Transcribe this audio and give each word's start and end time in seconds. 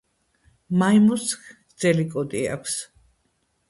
მაიმუნს 0.83 1.27
გრზზელი 1.43 2.09
კუდი 2.17 2.45
აქვს. 2.59 2.85